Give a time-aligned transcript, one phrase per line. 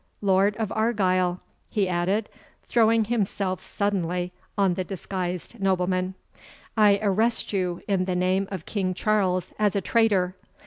[0.21, 2.27] Lord of Argyle," he added,
[2.63, 6.15] throwing himself suddenly on the disguised nobleman,
[6.75, 10.35] "I arrest you in the name of King Charles, as a traitor.